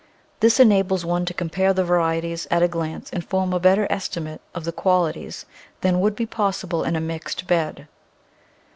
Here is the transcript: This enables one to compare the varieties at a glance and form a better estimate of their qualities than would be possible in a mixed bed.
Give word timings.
This 0.39 0.59
enables 0.59 1.05
one 1.05 1.25
to 1.25 1.33
compare 1.35 1.73
the 1.73 1.83
varieties 1.83 2.47
at 2.49 2.63
a 2.63 2.67
glance 2.67 3.11
and 3.11 3.23
form 3.23 3.53
a 3.53 3.59
better 3.59 3.85
estimate 3.91 4.41
of 4.55 4.63
their 4.63 4.73
qualities 4.73 5.45
than 5.81 5.99
would 5.99 6.15
be 6.15 6.25
possible 6.25 6.83
in 6.83 6.95
a 6.95 6.99
mixed 6.99 7.45
bed. 7.45 7.87